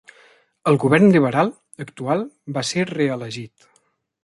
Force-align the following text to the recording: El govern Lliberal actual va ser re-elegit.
El 0.71 0.79
govern 0.83 1.13
Lliberal 1.15 1.51
actual 1.85 2.25
va 2.57 2.65
ser 2.73 2.89
re-elegit. 2.95 3.71